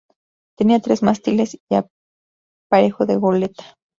Tenía 0.57 0.79
tres 0.79 1.03
mástiles 1.03 1.59
y 1.69 1.75
aparejo 1.75 3.05
de 3.05 3.17
goleta. 3.17 3.77